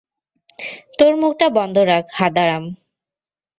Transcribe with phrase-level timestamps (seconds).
[0.99, 2.63] তোর মুখটা বন্ধ রাখ, হাঁদারাম!